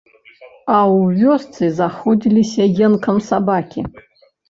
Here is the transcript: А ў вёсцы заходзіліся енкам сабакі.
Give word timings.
А 0.75 0.77
ў 0.93 1.19
вёсцы 1.19 1.63
заходзіліся 1.83 2.69
енкам 2.91 3.25
сабакі. 3.31 3.81